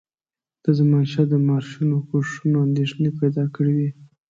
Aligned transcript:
د 0.63 0.65
زمانشاه 0.79 1.25
د 1.29 1.35
مارشونو 1.47 1.95
کوښښونو 2.09 2.57
اندېښنې 2.67 3.09
پیدا 3.19 3.45
کړي 3.55 3.71
وې. 3.77 3.89